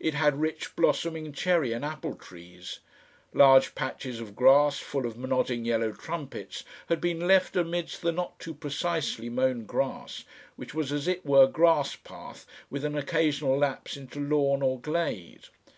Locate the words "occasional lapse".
12.96-13.98